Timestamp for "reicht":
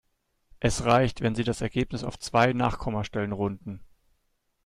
0.85-1.21